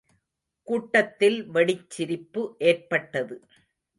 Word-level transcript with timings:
கூட்டத்தில் 0.67 1.37
வெடிச் 1.47 1.89
சிரிப்பு 1.89 2.55
ஏற்பட்டது. 2.59 3.37